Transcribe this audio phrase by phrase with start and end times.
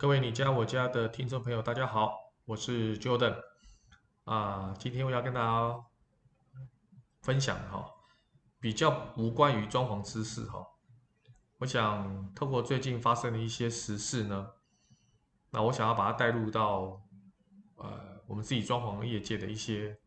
[0.00, 3.36] 各位你家我家的听众朋友，大家好，我是 Jordan
[4.24, 5.78] 啊，今天我要跟大家
[7.20, 7.84] 分享哈，
[8.58, 10.66] 比较无关于装潢知识哈，
[11.58, 14.48] 我想透过最近发生的一些时事呢，
[15.50, 17.02] 那我想要把它带入到
[17.74, 20.00] 呃我们自己装潢业界的一些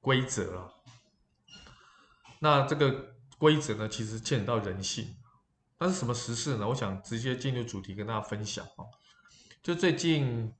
[0.00, 0.74] 规则了，
[2.40, 5.14] 那这个规则呢，其实牵扯到人性。
[5.78, 6.66] 那是什么时事呢？
[6.68, 8.88] 我想直接进入主题跟大家分享哦。
[9.62, 10.54] 就最近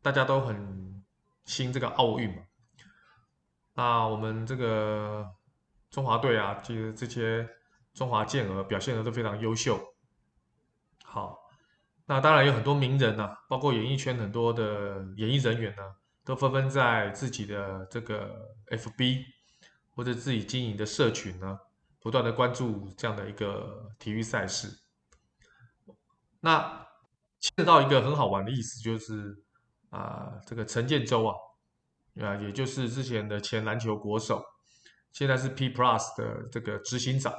[0.00, 1.04] 大家都很
[1.44, 2.42] 兴这个奥运嘛，
[3.74, 5.30] 那我们这个
[5.90, 7.46] 中华队啊，其实这些
[7.92, 9.78] 中华健儿表现的都非常优秀。
[11.04, 11.38] 好，
[12.06, 15.82] 那当然有很多名人呐、啊，包括演艺圈很多的演艺人员呢，
[16.24, 19.24] 都纷纷在自己的这个 FB
[19.90, 21.58] 或者自己经营的社群呢。
[22.02, 24.68] 不断的关注这样的一个体育赛事，
[26.40, 26.84] 那
[27.38, 29.32] 牵扯到一个很好玩的意思，就是
[29.90, 31.34] 啊，这个陈建州啊，
[32.20, 34.42] 啊，也就是之前的前篮球国手，
[35.12, 37.32] 现在是 P Plus 的这个执行长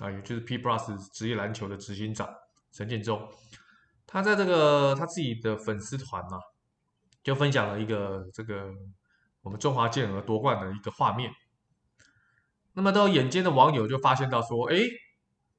[0.00, 2.28] 啊，也就是 P Plus 职业篮球的执行长
[2.72, 3.20] 陈建州，
[4.04, 6.40] 他在这个他自己的粉丝团啊，
[7.22, 8.68] 就分享了一个这个
[9.42, 11.32] 我们中华健儿夺冠的一个画面。
[12.78, 14.78] 那么到眼尖的网友就发现到说，哎，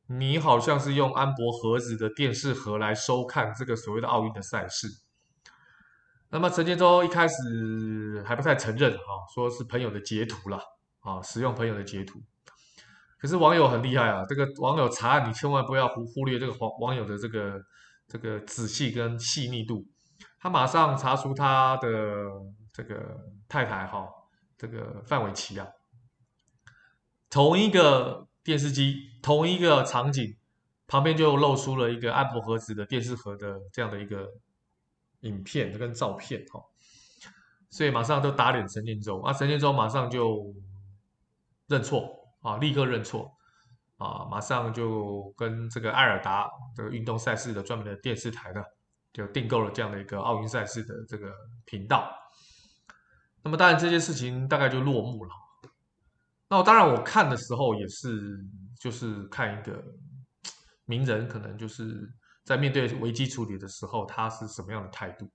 [0.08, 4.88] 你好像是用安博盒子的电视盒来收看这个所谓的奥运的赛事。
[6.30, 10.62] 那么陈建州一开始还不太承认啊，说是朋友的截图了
[11.02, 12.22] 啊，使用朋友的截图。
[13.18, 17.62] 可是网友很厉害啊，这个网友查案你千万不要忽忽略这个网网友的这个
[18.08, 19.86] 这个仔细跟细腻度。
[20.40, 21.90] 他马上查出他的
[22.72, 23.18] 这个
[23.50, 24.08] 太太哈，
[24.58, 25.68] 这个范玮琪啊。
[27.30, 30.36] 同一个电视机，同一个场景，
[30.88, 34.28] 旁边就露出了一个安博盒子的电视盒的这样的一个
[35.22, 36.60] 影片跟照片哈，
[37.70, 40.54] 所以马上都打脸陈建州啊，陈建州马上就
[41.68, 42.10] 认错
[42.42, 43.32] 啊，立刻认错
[43.98, 48.64] 啊，马上就跟这个爱尔达这个运动赛事的专门的电视台呢，
[49.14, 51.32] 就订购了这样的一个奥运赛事的这个
[51.66, 52.12] 频道。
[53.44, 55.32] 那么当然这件事情大概就落幕了。
[56.52, 58.44] 那当然，我看的时候也是，
[58.80, 59.84] 就是看一个
[60.86, 62.12] 名人，可能就是
[62.44, 65.30] 在面对危机处理的时候，他是什么样的态度。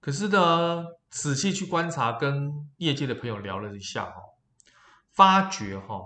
[0.00, 4.22] 可是呢，仔细去观察，跟业界的朋友聊了一下哈，
[5.10, 6.00] 发觉哈，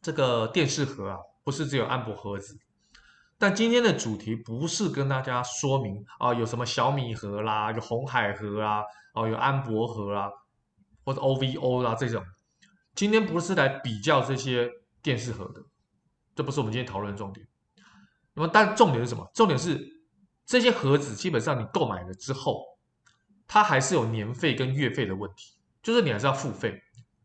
[0.00, 2.56] 这个电视盒啊，不是只有安博盒子。
[3.36, 10.30] 但今天的主题不是跟大家说明啊，有什么小米盒啦，有红海盒啦，哦，有安博盒啦，
[11.04, 12.24] 或者 OVO 啦这种。
[12.96, 14.68] 今天不是来比较这些
[15.02, 15.62] 电视盒的，
[16.34, 17.46] 这不是我们今天讨论的重点。
[18.32, 19.30] 那么，但重点是什么？
[19.34, 19.78] 重点是
[20.46, 22.64] 这些盒子基本上你购买了之后，
[23.46, 25.52] 它还是有年费跟月费的问题，
[25.82, 26.82] 就是你还是要付费，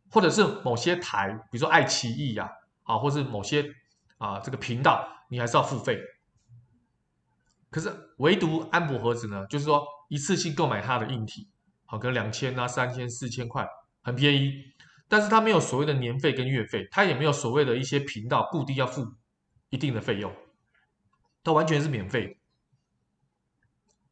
[0.09, 2.51] 或者是某些台，比如说爱奇艺呀，
[2.83, 3.73] 啊，或是某些
[4.17, 5.97] 啊这个频道，你还是要付费。
[7.69, 11.49] 可是唯独安博盒子呢，就是说一次性购买它的硬体，
[11.85, 13.65] 好，可能两千啊、三千、四千块，
[14.01, 14.65] 很便宜。
[15.11, 19.05] 但是它没有所谓的年费跟月费，它也没有所谓的一些频道固定要付
[19.67, 20.33] 一定的费用，
[21.44, 22.39] 它完全是免费。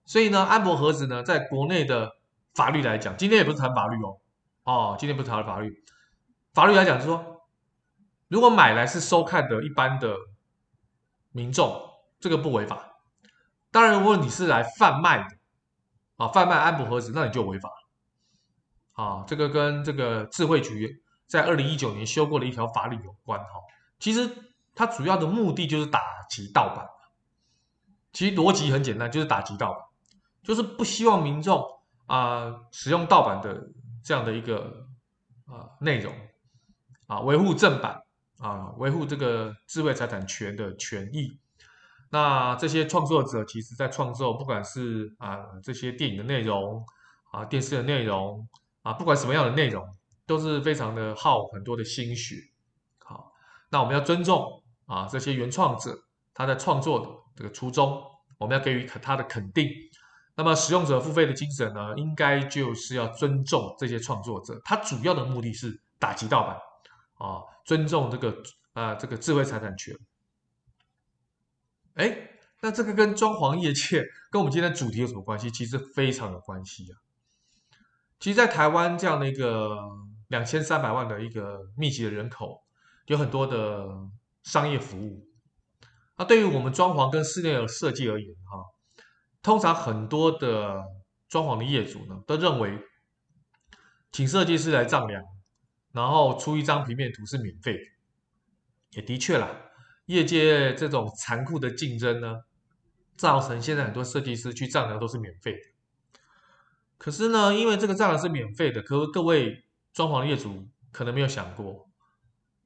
[0.04, 2.12] 所以呢，安博盒子呢，在国内的
[2.54, 4.20] 法律来讲，今天也不是谈法律哦，
[4.66, 5.74] 哦，今天不是谈法律，
[6.54, 7.48] 法律来讲就是说，
[8.28, 10.14] 如果买来是收看的一般的
[11.32, 11.82] 民众，
[12.20, 12.92] 这个不违法。
[13.72, 15.38] 当然，如果你是来贩卖的，
[16.18, 17.70] 啊，贩卖安博盒子，那你就违法。
[19.00, 23.62] 啊，这个跟这个智慧局在二零一九年修过的一条法律有关哈。
[23.98, 24.30] 其实
[24.76, 26.86] 它主要的目的就是打击盗版。
[28.12, 29.82] 其实逻辑很简单，就是打击盗版，
[30.44, 31.66] 就是不希望民众
[32.08, 33.70] 啊使用盗版的
[34.04, 34.86] 这样的一个
[35.46, 36.14] 啊内容
[37.08, 38.04] 啊，维护正版
[38.40, 41.40] 啊，维护这个智慧财产权的权益。
[42.10, 46.84] 那这些创作者其实在创作，不管是啊这些电影的内容
[47.32, 48.46] 啊，电视的内容。
[48.90, 49.88] 啊，不管什么样的内容，
[50.26, 52.38] 都是非常的耗很多的心血。
[52.98, 53.32] 好，
[53.70, 55.96] 那我们要尊重啊这些原创者
[56.34, 58.02] 他在创作的这个初衷，
[58.40, 59.70] 我们要给予他的肯定。
[60.34, 66.58] 那么使用者付费的精神呢，应该就是要尊重这些创作者，他主要的目的是打击盗版
[67.20, 68.36] 啊，尊重这个
[68.74, 69.96] 啊这个智慧财产权。
[71.94, 72.32] 哎，
[72.62, 75.52] 那这个跟装潢业界跟我们今天的主题有什么关系？
[75.52, 76.98] 其实非常有关系啊。
[78.20, 79.78] 其实，在台湾这样的一个
[80.28, 82.62] 两千三百万的一个密集的人口，
[83.06, 83.88] 有很多的
[84.44, 85.26] 商业服务。
[86.18, 88.62] 那对于我们装潢跟室内的设计而言，哈，
[89.42, 90.84] 通常很多的
[91.30, 92.78] 装潢的业主呢，都认为
[94.12, 95.24] 请设计师来丈量，
[95.94, 97.80] 然后出一张平面图是免费的。
[98.98, 99.48] 也的确啦，
[100.08, 102.36] 业界这种残酷的竞争呢，
[103.16, 105.60] 造成现在很多设计师去丈量都是免费的。
[107.00, 109.64] 可是呢，因为这个丈量是免费的，可各位
[109.94, 111.90] 装潢业主可能没有想过，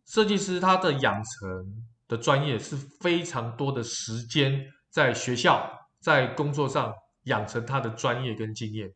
[0.07, 6.91] 设计师他的养成的专业是非常多的时间在学校、在工作上
[7.25, 8.91] 养成他的专业跟经验，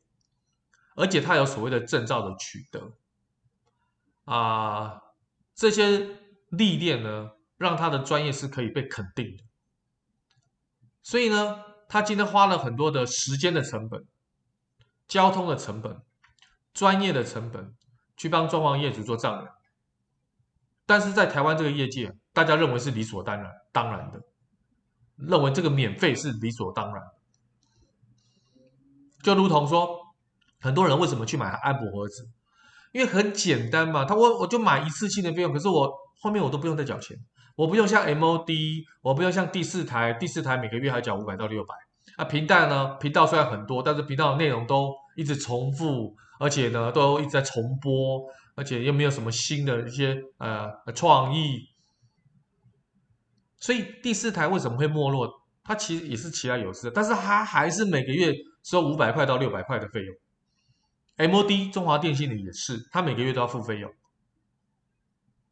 [0.96, 2.92] 而且他有所谓的证照的取得
[4.26, 5.00] 啊，
[5.54, 6.18] 这些
[6.50, 9.44] 历练呢，让他的专业是可以被肯定的。
[11.04, 14.04] 所以呢，他今天花了很多的时间的成本。
[15.08, 16.02] 交通的成本、
[16.74, 17.74] 专业的成本，
[18.18, 19.54] 去帮装潢业主做丈量，
[20.86, 24.22] 但是在台湾这个业界，大家认为是理所当然、当然的，
[25.16, 27.04] 认为这个免费是理所当然。
[29.24, 29.98] 就如同说，
[30.60, 32.30] 很多人为什么去买安博盒子？
[32.92, 37.18] 因为很简单嘛，他我我就买一次性的费用，可是我后面我都不用再缴钱，
[37.56, 41.76] 我不用像 MOD，我不用像第四台，第四台每个月还缴五百到六百。
[42.16, 42.96] 那频道呢？
[42.96, 48.24] 频道虽然很多，但是频道的内容都一直重复，而且呢都一直在重播，
[48.56, 51.60] 而且又没有什么新的一些呃创意。
[53.60, 55.28] 所以第四台为什么会没落？
[55.64, 58.34] 它其实也是其他有事，但是它还是每个月
[58.64, 60.16] 收五百块到六百块的费用。
[61.30, 63.92] MOD 中华电信的也是，它每个月都要付费用。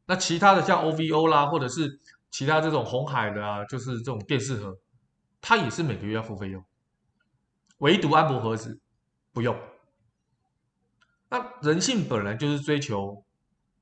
[0.06, 2.00] 那其他的像 OVO 啦，或者是
[2.32, 4.78] 其他这种红海的啊，就是这种电视盒。
[5.48, 6.66] 它也是每个月要付费用，
[7.78, 8.82] 唯独安博盒子
[9.32, 9.56] 不用。
[11.30, 13.24] 那人性本来就是追求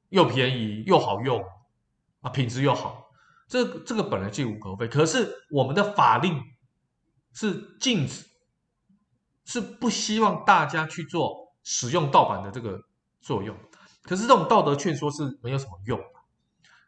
[0.09, 1.41] 又便宜又好用
[2.19, 3.09] 啊，品质又好，
[3.47, 4.89] 这、这个本来就无可厚非。
[4.89, 6.37] 可是我们的法令
[7.31, 8.25] 是禁止，
[9.45, 12.77] 是不希望大家去做使用盗版的这个
[13.21, 13.55] 作用。
[14.01, 15.97] 可是这种道德劝说是没有什么用，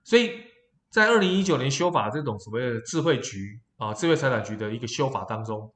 [0.04, 0.44] 所以
[0.90, 3.62] 在二零一九年修法这种所谓的智慧局。
[3.78, 5.74] 啊，智慧财产局的一个修法当中，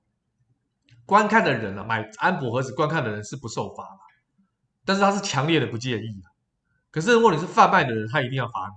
[1.05, 3.99] 观看的人啊，买安博盒子观看的人是不受罚的，
[4.85, 6.21] 但是他是强烈的不建议。
[6.91, 8.75] 可是如果你是贩卖的人，他一定要罚你。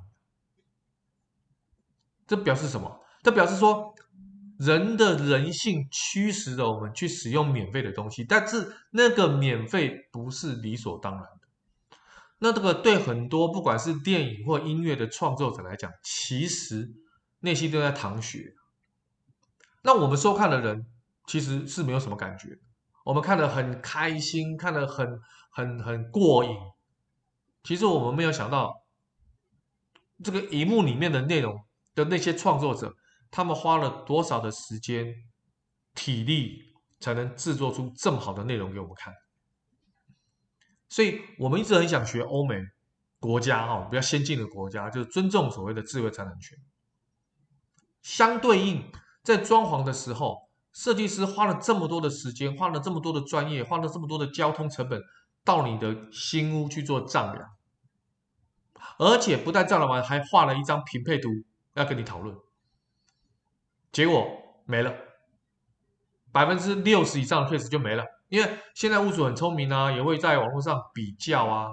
[2.26, 3.00] 这表示什么？
[3.22, 3.94] 这表示说，
[4.58, 11.40] 人的人性驱使着我们去使用免费的东西，但是那个免费不是理所当然的。
[12.38, 16.92] 那这个对很多不管是电影或音乐的创作者来讲，其实
[17.40, 18.54] 内心都在淌血。
[19.82, 20.86] 那我们收看的人
[21.26, 22.58] 其实是没有什么感觉，
[23.04, 25.20] 我们看得很开心，看得很
[25.50, 26.56] 很很过瘾。
[27.64, 28.82] 其实我们没有想到，
[30.22, 31.64] 这个荧幕里面的内容
[31.94, 32.94] 的那些创作者，
[33.30, 35.14] 他们花了多少的时间、
[35.94, 39.12] 体力，才能制作出这么好的内容给我们看。
[40.88, 42.60] 所以我们一直很想学欧美
[43.18, 46.56] 国家哈，比较先进的国家，就是尊重所谓的智慧财产权，
[48.00, 48.84] 相对应。
[49.22, 55.00] 在装潢的时候，设计师花了这么多的时间，花了这么多的专业，花了这么多的交通成本，
[55.44, 57.50] 到你的新屋去做丈量，
[58.98, 61.28] 而且不但丈量完，还画了一张平配图
[61.74, 62.36] 要跟你讨论，
[63.92, 64.26] 结果
[64.64, 64.92] 没了，
[66.32, 71.70] 百分之六十以上的 case 就没了，因为现在屋主很聪明啊，也会在网络上比较啊，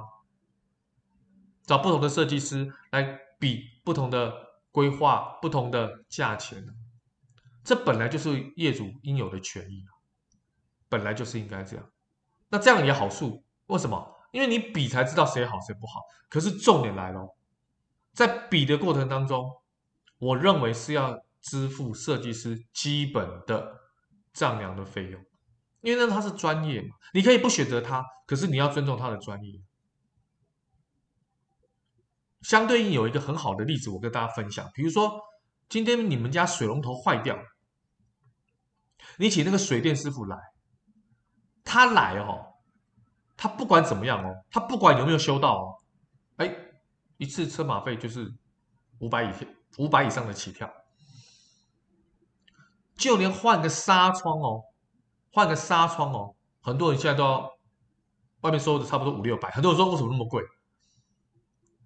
[1.64, 4.34] 找不同的设计师来比不同的
[4.72, 6.76] 规划、不同的价钱。
[7.64, 9.84] 这本来就是业主应有的权益，
[10.88, 11.92] 本来就是应该这样。
[12.50, 14.16] 那这样也好处，为什么？
[14.32, 16.02] 因为你比才知道谁好谁不好。
[16.30, 17.36] 可是重点来了，
[18.14, 19.52] 在比的过程当中，
[20.18, 23.80] 我认为是要支付设计师基本的
[24.34, 25.24] 丈量的费用，
[25.82, 29.62] 因为呢他是专业嘛，你可以不选择他，可是你要尊重他的专业。
[32.42, 35.20] 相对应有一个很好的例子，我跟大家分享，比如说
[35.70, 37.38] 今天你们家水龙头坏掉。
[39.18, 40.38] 你请那个水电师傅来，
[41.64, 42.46] 他来哦，
[43.38, 45.76] 他不管怎么样哦，他不管有没有修到哦，
[46.38, 46.56] 哎，
[47.18, 48.34] 一次车马费就是
[49.00, 49.34] 五百以
[49.78, 50.72] 五百以上的起跳，
[52.96, 54.64] 就连换个纱窗哦，
[55.34, 57.50] 换个纱窗哦，很多人现在都要
[58.42, 60.42] 外面收的差不多五六百，很多人说为什么那么贵？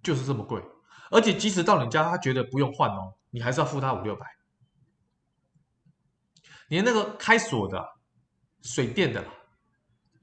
[0.02, 0.62] 就是这么贵，
[1.10, 4.24] 而且即使到你家，他觉得不用换哦，你还是要付他五六百。
[6.68, 7.84] 连那个开锁的、
[8.62, 9.24] 水电的，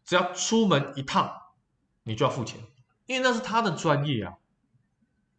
[0.06, 1.30] 只要出门一趟，
[2.04, 2.58] 你就要付钱，
[3.06, 4.36] 因为那是他的专业啊。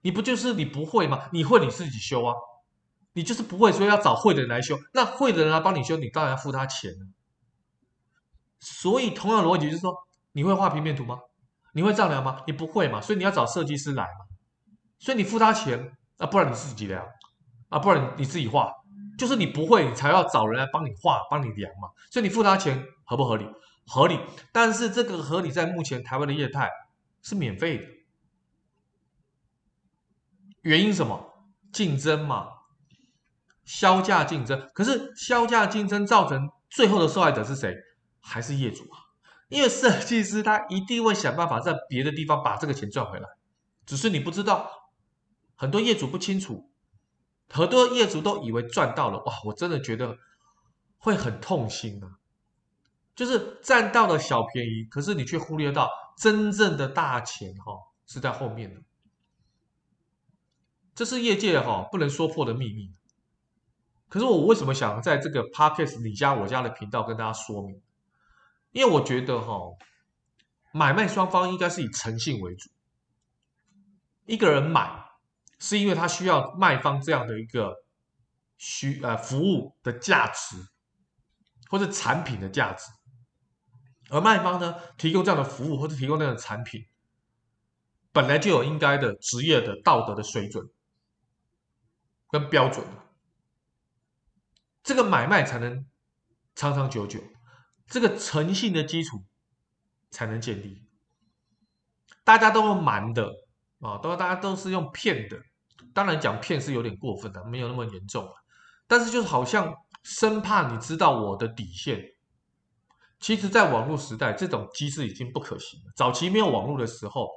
[0.02, 1.30] 你不就是你不会吗？
[1.32, 2.34] 你会你自己修啊，
[3.14, 4.78] 你就是不会，所以要找会的人来修。
[4.92, 6.92] 那会的人来帮你修，你当然要付他钱。
[8.60, 9.96] 所以同样的逻辑就是说，
[10.32, 11.18] 你会画平面图吗？
[11.72, 12.42] 你会丈量吗？
[12.46, 13.00] 你不会嘛？
[13.00, 14.26] 所以你要找设计师来嘛。
[14.98, 17.04] 所以你付他钱啊，不然你自己量
[17.72, 18.72] 啊，不然你自己画。
[19.18, 21.88] 就是你不会，你才要找人来帮你画、帮你量嘛。
[22.10, 23.46] 所以你付他钱合不合理？
[23.86, 24.18] 合理。
[24.52, 26.70] 但是这个合理在目前台湾的业态
[27.22, 27.84] 是免费的。
[30.62, 31.48] 原因什么？
[31.72, 32.48] 竞争嘛，
[33.64, 34.70] 削价竞争。
[34.74, 37.76] 可是削价竞争造成最后的受害者是谁？
[38.20, 38.98] 还是业主啊？
[39.48, 43.28] 因为设计师他一定会想办法在别的地方把这个钱赚回来，
[43.84, 44.70] 只是你不知道，
[45.54, 46.71] 很多业主不清楚，
[47.52, 49.32] 很多业主都以为赚到了，哇！
[49.44, 50.16] 我真的觉得
[50.96, 52.16] 会很痛心啊，
[53.14, 57.74] 就是占到了小便宜，可是你却忽略到真正的大钱哈
[58.06, 58.80] 是在后面的。
[60.94, 62.90] 这是业界哈不能说破的秘密。
[64.08, 67.82] 可是我为什么想在这个 Podcast 你家我家的频道跟大家说明？
[68.70, 69.58] 因为我觉得哈，
[70.72, 72.70] 买卖双方应该是以诚信为主。
[74.24, 75.01] 一个人买
[75.62, 77.72] 是因为他需要卖方这样的一个
[78.58, 80.56] 需呃服务的价值，
[81.70, 82.90] 或者产品的价值，
[84.10, 86.84] 而卖方呢提供这样的服务或者提供那样的产品，
[88.10, 90.68] 本来就有应该的职业的道德的水准。
[92.28, 92.84] 跟标准，
[94.82, 95.86] 这个买卖才能
[96.54, 97.22] 长长久久，
[97.86, 99.22] 这个诚信的基础
[100.10, 100.82] 才能建立。
[102.24, 103.30] 大家都用瞒的
[103.80, 105.42] 啊，都大家都是用骗的。
[105.94, 108.28] 当然讲骗是有点过分的，没有那么严重。
[108.86, 112.02] 但是就是好像生怕你知道我的底线。
[113.20, 115.92] 其实，在网络时代，这种机制已经不可行了。
[115.94, 117.28] 早期没有网络的时候，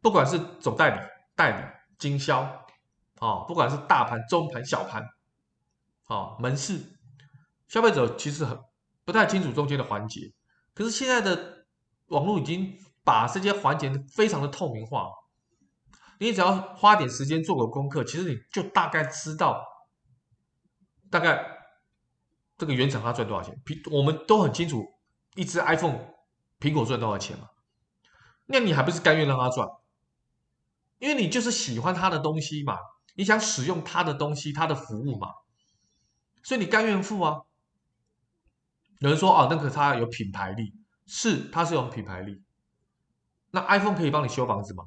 [0.00, 1.00] 不管是总代理、
[1.34, 1.64] 代理、
[1.98, 2.62] 经销。
[3.18, 5.02] 啊，不管是大盘、中盘、小盘，
[6.04, 6.78] 啊，门市，
[7.66, 8.58] 消费者其实很
[9.06, 10.30] 不太清楚中间的环节。
[10.74, 11.64] 可是现在的
[12.08, 15.08] 网络已经把这些环节非常的透明化，
[16.18, 19.64] 你只要花点时间做个功课，其实你就大概知道，
[21.10, 21.44] 大概
[22.56, 23.54] 这个原厂它赚多少钱。
[23.64, 24.86] 苹我们都很清楚，
[25.34, 25.98] 一只 iPhone
[26.60, 27.48] 苹果赚多少钱嘛？
[28.46, 29.68] 那你还不是甘愿让它赚？
[30.98, 32.78] 因为你就是喜欢它的东西嘛。
[33.18, 35.28] 你想使用他的东西，他的服务嘛，
[36.42, 37.40] 所以你甘愿付啊。
[38.98, 40.74] 有人说啊，那个他有品牌力，
[41.06, 42.42] 是，他是有品牌力。
[43.52, 44.84] 那 iPhone 可以帮你修房子吗？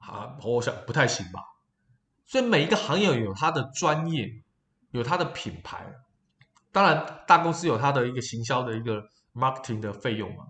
[0.00, 1.40] 啊，我想不太行吧。
[2.26, 4.28] 所以每一个行业有它的专业，
[4.90, 5.94] 有它的品牌。
[6.72, 9.02] 当然，大公司有它的一个行销的一个
[9.34, 10.44] marketing 的费用嘛。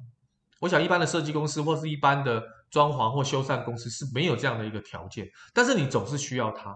[0.61, 2.43] 我想一般的设计公司或是一般的。
[2.71, 6.73] 装潢或修缮公司是没有这样的一个条件，但是你总是需要它，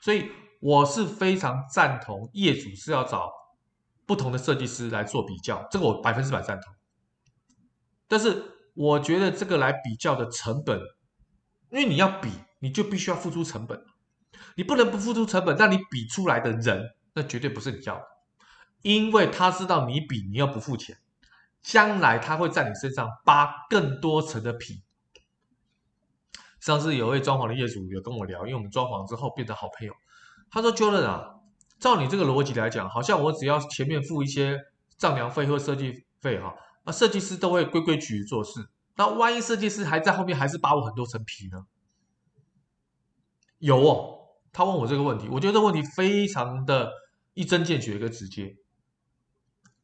[0.00, 0.30] 所以
[0.60, 3.30] 我是非常赞同业主是要找
[4.06, 6.72] 不同的设计师来做比较，这个我百分之百赞同。
[8.06, 10.78] 但是我觉得这个来比较的成本，
[11.70, 12.30] 因为你要比，
[12.60, 13.84] 你就必须要付出成本，
[14.54, 18.04] 你不能不付出成本，但你比出来的人，那绝对不是你要的，
[18.82, 20.96] 因为他知道你比，你要不付钱。
[21.60, 24.84] 将来他会在你身上扒更多层的皮。
[26.60, 29.92] 上次有位装潢的业主有跟我聊，因为我们装潢之后变成好朋友。
[30.52, 31.34] 他说：“Jordan 啊，
[31.80, 34.56] 照你这个逻辑来讲，好像我只要前面付一些
[34.96, 36.54] 丈量费或设计费哈，
[36.88, 38.66] 那设计师都会规规矩矩做事。
[38.96, 41.66] 那万一设计师还在后面还是扒我很多层皮呢？”
[43.60, 44.18] 有哦，
[44.52, 46.90] 他问我这个问题，我觉得这个问题非常的
[47.34, 48.56] 一针见血，一个直接。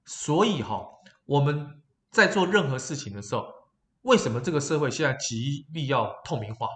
[0.07, 0.89] 所以哈。
[1.27, 3.47] 我们在做任何事情的时候，
[4.03, 6.69] 为什么这个社会现在极力要透明化？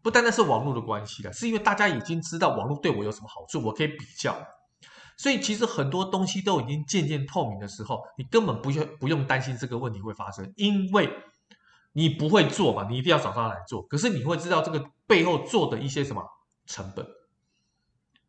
[0.00, 4.34] 不单单是网络的关系了，是因为大家已经知道网络对我有什么好处，我可以比较。
[5.18, 11.10] 所以其实很多东西都已经渐渐透明的时候，你根本不用不用担心这个问题会发生，因为
[11.92, 13.82] 你不会做嘛，你一定要找他来做。
[13.82, 16.24] 可是你会知道这个背后做的一些什么
[16.66, 17.04] 成本。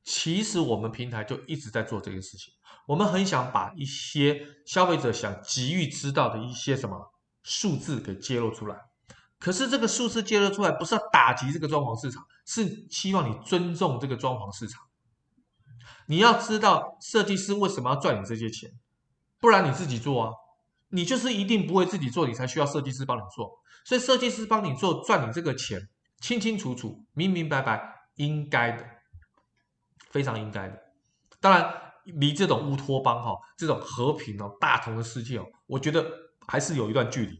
[0.03, 2.51] 其实我们平台就一直在做这个事情。
[2.87, 8.75] 我们很想把一些消费者想急于知道的一些什么数字给揭露出来。
[9.37, 14.81] 可是这个数字揭露出来，不是要打击这个装潢市场，是希望你尊重这个装潢市场。
[16.09, 18.71] 你要知道设计师为什么要赚你这些钱，
[19.39, 20.33] 不然你自己做啊。
[20.89, 23.59] 你就是一定不会自己做，你才需要设计师帮你做。
[23.85, 25.87] 所以设计师帮你做，赚你这个钱，
[26.19, 28.83] 清清楚楚、明明白白，应该的。
[30.09, 30.81] 非常应该的，
[31.39, 36.03] 当然离这种乌托邦哈，这种和平哦、大同的世界哦，我觉得
[36.47, 37.39] 还是有一段距离。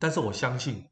[0.00, 0.90] 但是我相信，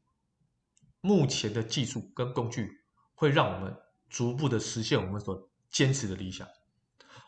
[1.01, 3.75] 目前的技术跟工具会让我们
[4.09, 6.47] 逐步的实现我们所坚持的理想。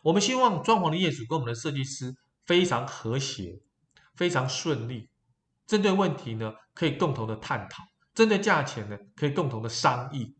[0.02, 3.60] 我们希望装潢的业主跟我们的设计师非常和谐，
[4.14, 5.08] 非常顺利。
[5.66, 7.82] 针对问题呢，可以共同的探讨；
[8.14, 10.36] 针对价钱呢，可以共同的商议。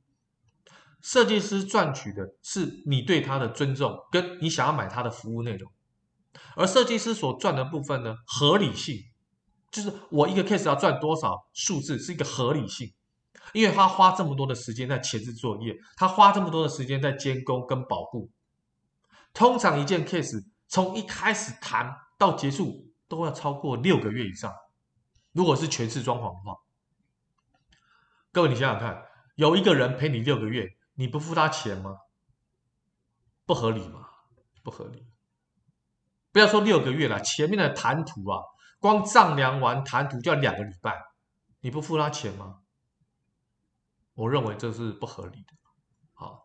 [1.01, 5.71] 设计师赚取的是你对他的尊重，跟你想要买他的服务内容；
[6.57, 9.03] 而设计师所赚的部分呢，合理性，
[9.71, 12.93] 就是我一个 case 要赚多少数字，是一个合理性。
[13.53, 18.31] 因为他花这么多的时间在前置作业，他花这么多的时间在监工跟保护。
[19.33, 24.53] 通常一件 case 从一开始谈到结束都要超过六个月以上。
[25.33, 26.57] 如果是全室装潢的话，
[28.33, 29.03] 各位你想想看，
[29.35, 31.97] 有一个人陪你六个月，你不付他钱吗？
[33.45, 34.07] 不合理吗？
[34.63, 35.07] 不合理。
[36.33, 38.41] 不要说六个月了，前面的谈图啊，
[38.81, 41.01] 光丈量完谈图就要两个礼拜，
[41.61, 42.61] 你不付他钱吗？
[44.15, 45.53] 我认为这是不合理的，
[46.13, 46.41] 好，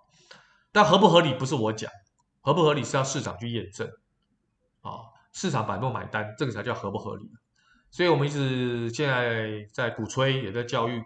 [0.72, 1.92] 但合不合理不是我讲，
[2.42, 3.88] 合不合理是要市场去验证，
[4.82, 7.30] 啊，市场反复买单，这个才叫合不合理。
[7.92, 11.02] 所以我们一直现在在鼓吹，也在教育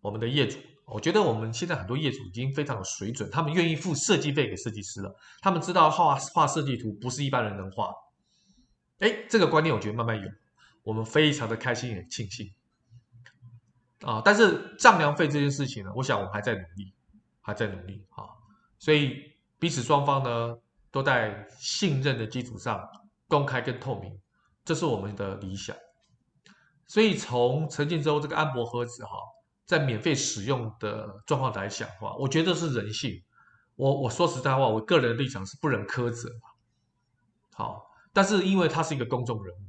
[0.00, 0.58] 我们的业主。
[0.86, 7.90] 我觉得我们现在很多业主已经非常有水准，他们愿意付设计费给设计师了，他们知道画画设计图不是一般人能画。
[8.98, 10.28] 哎，这个观念我觉得慢慢有，
[10.82, 12.46] 我们非常的开心也庆幸。
[14.04, 16.92] 啊，但是丈量费这件事情呢，我想我们还在努力，
[17.40, 18.28] 还在努力啊，
[18.78, 20.54] 所以彼此双方呢
[20.90, 22.86] 都在信任的基础上
[23.28, 24.20] 公开跟透明，
[24.62, 25.74] 这是我们的理想。
[26.86, 29.16] 所以从陈建之后这个安博盒子哈，
[29.64, 33.10] 在免费使用的状况来讲的话，我觉得是人性。
[33.74, 36.28] 我我说实在话，我个人立场是不忍苛责。
[37.54, 39.60] 好，但是因为他是一个公众人物，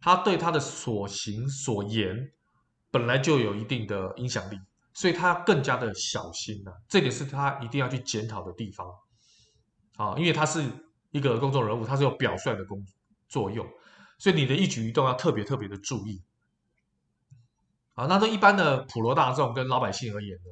[0.00, 2.32] 他对他的所行所言。
[2.90, 4.58] 本来就有一定的影响力，
[4.92, 6.82] 所以他更加的小心了。
[6.88, 8.86] 这点是他一定要去检讨的地方。
[9.96, 10.64] 啊，因为他是
[11.10, 12.82] 一个公众人物，他是有表率的功
[13.28, 13.66] 作用，
[14.18, 16.22] 所以你的一举一动要特别特别的注意。
[17.94, 20.44] 啊，那对一般的普罗大众跟老百姓而言呢，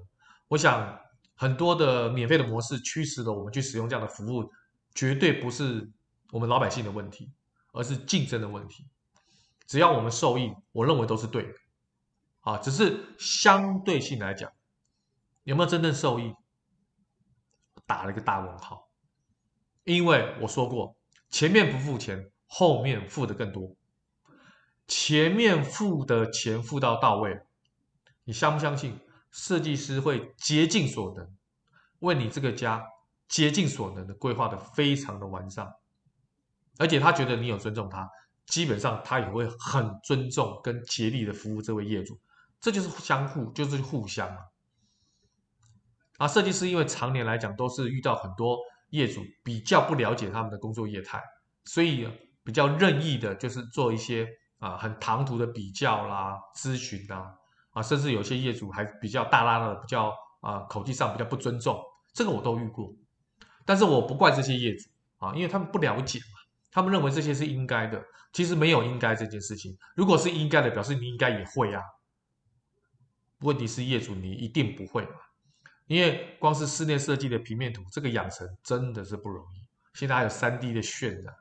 [0.49, 1.01] 我想
[1.35, 4.51] 很多的免费的模式驱使了我们去使用这样的服务，
[4.95, 5.91] 绝对不是
[6.31, 7.33] 我们老百姓的问题，
[7.73, 8.87] 而是竞争的问题。
[9.67, 11.55] 只要我们受益，我认为都是对的。
[12.49, 14.51] 啊，只是相对性来讲，
[15.45, 16.35] 有没有真正受益？
[17.85, 18.89] 打了一个大问号。
[19.85, 20.97] 因为我说过，
[21.29, 23.77] 前面不付钱，后面付的更多。
[24.87, 27.39] 前面付的钱付到到位，
[28.25, 28.99] 你相不相信？
[29.31, 31.37] 设计师会竭尽所能，
[31.99, 32.83] 为你这个家
[33.29, 35.71] 竭尽所能的规划的非常的完善，
[36.79, 38.09] 而且他觉得你有尊重他，
[38.47, 42.19] 基本上他也会很尊重跟竭力的服务这位业主。
[42.61, 44.39] 这就是相互，就是互相啊！
[46.19, 48.59] 啊，设计师因为常年来讲都是遇到很多
[48.91, 51.23] 业主比较不了解他们的工作业态，
[51.65, 52.09] 所以
[52.43, 54.27] 比较任意的，就是做一些
[54.59, 57.33] 啊很唐突的比较啦、咨询啦，
[57.71, 61.81] 啊，甚至有些业主还比较大剌剌的，比较啊口气上比较不尊重，
[62.13, 62.93] 这个我都遇过。
[63.65, 66.41] 但是我不怪这些业主啊，因为他们不了解嘛，
[66.73, 69.79] 他们认为这些是应该的，其实没有应该这件事情。
[69.95, 71.81] 如果是应该的，表示你应该也会啊。
[73.41, 75.17] 问题是业主，你一定不会嘛？
[75.87, 79.65] 因为光是室内设计的平面图，这个养成真的是不容易。
[79.95, 81.35] 现在还有三 D 的渲染，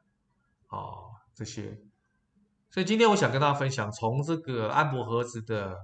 [0.69, 1.77] 哦，这些。
[2.69, 5.77] 所以今天我想跟大家分享，从这个安博盒子的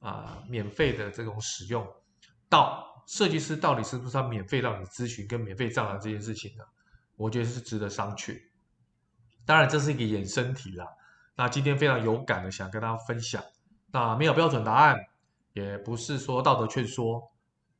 [0.00, 1.86] 啊、免费的这种使用，
[2.48, 6.64] 到设计师到底是不是要免费让你咨询跟免费丈量这件事情呢？
[7.16, 8.40] 我觉得是值得商榷。
[9.44, 10.86] 当然这是一个衍生题啦。
[11.34, 13.42] 那今天非常有感的想跟大家分享，
[13.90, 14.96] 那没有标准答案。
[15.52, 17.20] 也不是说道德劝说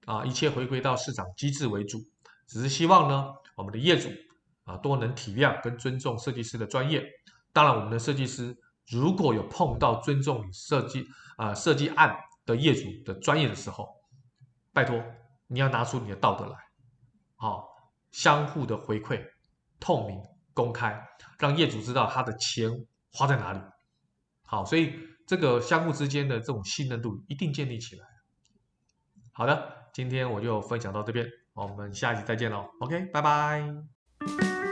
[0.06, 1.98] 啊，一切回归到市场机制为主，
[2.46, 4.08] 只是希望呢，我们的业主
[4.64, 7.04] 啊多能体谅跟尊重设计师的专业。
[7.52, 8.56] 当然，我们的设计师
[8.88, 11.06] 如果有碰到尊重设计
[11.36, 13.88] 啊设计案的业主的专业的时候，
[14.72, 15.00] 拜托
[15.46, 16.56] 你要拿出你的道德来，
[17.36, 17.68] 好，
[18.10, 19.24] 相互的回馈，
[19.78, 20.20] 透明
[20.52, 21.00] 公开，
[21.38, 22.68] 让业主知道他的钱
[23.12, 23.60] 花在哪里。
[24.42, 24.92] 好，所以。
[25.30, 28.04] 这个相互之间的这种信任度一定建立起来。
[29.30, 32.68] 好的，今天我就分享到这边，我们下一集再见喽。
[32.80, 34.69] OK，拜拜。